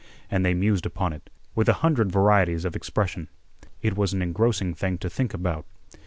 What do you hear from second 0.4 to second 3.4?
they mused upon it, with a hundred varieties of expression.